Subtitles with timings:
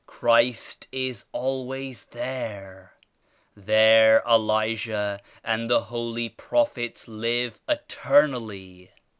[0.07, 2.95] Christ is always there.
[3.55, 8.89] There Elijah and all the Holy Prophets live eternally.